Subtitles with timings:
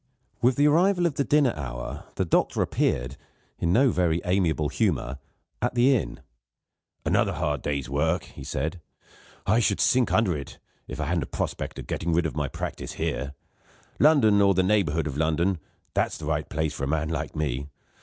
[0.41, 3.17] With the arrival of the dinner hour the doctor appeared,
[3.59, 5.19] in no very amiable humour,
[5.61, 6.21] at the inn.
[7.05, 8.81] "Another hard day's work," he said;
[9.45, 12.47] "I should sink under it, if I hadn't a prospect of getting rid of my
[12.47, 13.35] practice here.
[13.99, 15.59] London or the neighbourhood of London
[15.93, 17.67] there's the right place for a man like Me.